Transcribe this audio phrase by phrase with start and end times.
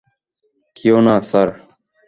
[0.77, 1.49] কেউ না, স্যার।